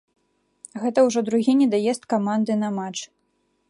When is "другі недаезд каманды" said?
1.29-2.61